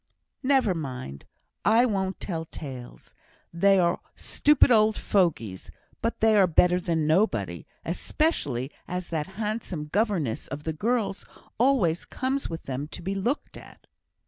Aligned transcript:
"Never 0.41 0.73
mind! 0.73 1.25
I 1.63 1.85
won't 1.85 2.19
tell 2.19 2.43
tales. 2.45 3.13
They 3.53 3.77
are 3.79 3.99
stupid 4.15 4.71
old 4.71 4.97
fogeys, 4.97 5.69
but 6.01 6.21
they 6.21 6.35
are 6.35 6.47
better 6.47 6.79
than 6.79 7.05
nobody, 7.05 7.67
especially 7.85 8.71
as 8.87 9.09
that 9.09 9.27
handsome 9.37 9.89
governess 9.89 10.47
of 10.47 10.63
the 10.63 10.73
girls 10.73 11.23
always 11.59 12.05
comes 12.05 12.49
with 12.49 12.63
them 12.63 12.87
to 12.87 13.03
be 13.03 13.13
looked 13.13 13.57
at." 13.57 13.85